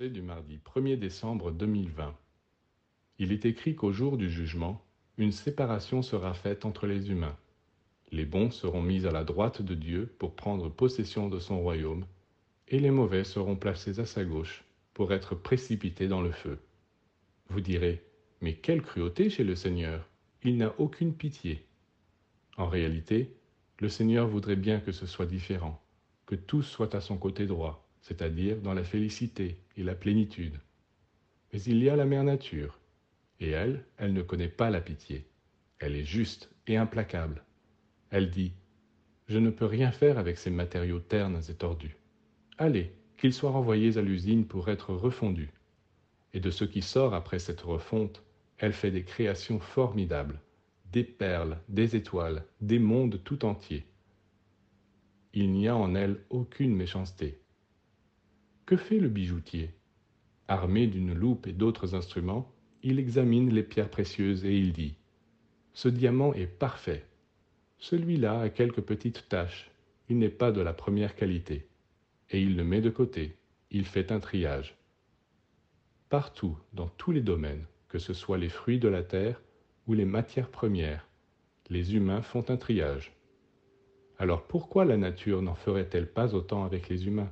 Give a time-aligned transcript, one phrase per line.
[0.00, 2.16] Du mardi 1er décembre 2020.
[3.20, 4.84] Il est écrit qu'au jour du jugement,
[5.18, 7.36] une séparation sera faite entre les humains.
[8.10, 12.06] Les bons seront mis à la droite de Dieu pour prendre possession de son royaume,
[12.66, 16.58] et les mauvais seront placés à sa gauche pour être précipités dans le feu.
[17.48, 18.02] Vous direz,
[18.40, 20.10] mais quelle cruauté chez le Seigneur
[20.42, 21.64] Il n'a aucune pitié.
[22.56, 23.36] En réalité,
[23.78, 25.80] le Seigneur voudrait bien que ce soit différent,
[26.26, 30.60] que tous soient à son côté droit, c'est-à-dire dans la félicité et la plénitude.
[31.52, 32.78] Mais il y a la mère nature,
[33.40, 35.26] et elle, elle ne connaît pas la pitié.
[35.80, 37.42] Elle est juste et implacable.
[38.10, 38.52] Elle dit,
[39.26, 41.96] Je ne peux rien faire avec ces matériaux ternes et tordus.
[42.58, 45.52] Allez, qu'ils soient renvoyés à l'usine pour être refondus.
[46.32, 48.22] Et de ce qui sort après cette refonte,
[48.58, 50.40] elle fait des créations formidables
[50.94, 53.84] des perles, des étoiles, des mondes tout entiers.
[55.32, 57.40] Il n'y a en elle aucune méchanceté.
[58.66, 59.70] Que fait le bijoutier?
[60.48, 62.50] Armé d'une loupe et d'autres instruments,
[62.82, 64.94] il examine les pierres précieuses et il dit
[65.74, 67.04] Ce diamant est parfait.
[67.78, 69.70] Celui-là a quelques petites taches.
[70.08, 71.68] Il n'est pas de la première qualité.
[72.30, 73.36] Et il le met de côté.
[73.70, 74.76] Il fait un triage.
[76.08, 79.42] Partout, dans tous les domaines, que ce soit les fruits de la terre,
[79.86, 81.06] ou les matières premières,
[81.68, 83.12] les humains font un triage.
[84.18, 87.30] Alors pourquoi la nature n'en ferait-elle pas autant avec les humains?